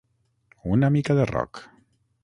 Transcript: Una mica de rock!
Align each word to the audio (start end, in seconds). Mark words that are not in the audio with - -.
Una 0.77 0.89
mica 0.95 1.17
de 1.21 1.29
rock! 1.35 1.65